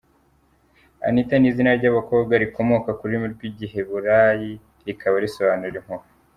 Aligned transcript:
Anita 1.07 1.33
ni 1.37 1.47
izina 1.51 1.71
ry’abakobwa 1.79 2.33
rikomoka 2.43 2.89
ku 2.97 3.03
rurimi 3.07 3.27
rw’Igiheburayi 3.33 4.51
rikaba 4.87 5.15
risobanura 5.23 5.77
“Impuhwe”. 5.81 6.09